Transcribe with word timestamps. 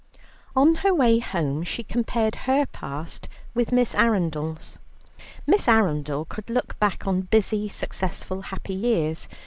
On 0.55 0.73
her 0.81 0.91
way 0.91 1.19
home, 1.19 1.63
she 1.63 1.83
compared 1.83 2.35
her 2.47 2.65
past 2.65 3.29
with 3.53 3.71
Miss 3.71 3.93
Arundel's. 3.93 4.79
Miss 5.45 5.67
Arundel 5.67 6.25
could 6.25 6.49
look 6.49 6.79
back 6.79 7.05
on 7.05 7.21
busy, 7.21 7.69
successful, 7.69 8.41
happy 8.41 8.73
years. 8.73 9.27